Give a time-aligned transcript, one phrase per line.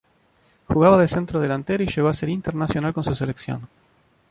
[0.67, 3.69] Jugaba de centrodelantero y llegó a ser internacional con su selección.